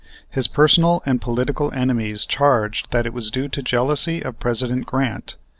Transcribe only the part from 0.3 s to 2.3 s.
His personal and political enemies